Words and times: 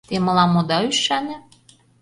Те 0.07 0.15
мылам 0.25 0.53
ода 0.59 0.77
ӱшане? 0.89 1.35